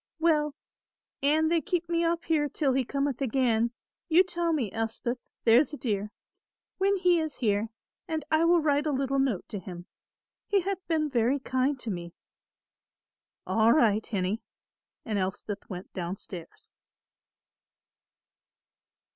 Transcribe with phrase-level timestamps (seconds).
[0.17, 0.55] "Well,
[1.21, 3.71] an they keep me up here till he cometh again,
[4.09, 6.09] you tell me, Elspeth, there's a dear,
[6.79, 7.69] when he is here;
[8.07, 9.85] and I will write a little note to him.
[10.47, 12.15] He hath been very kind to me."
[13.45, 14.41] "All right, hinnie,"
[15.05, 16.71] and Elspeth went down stairs.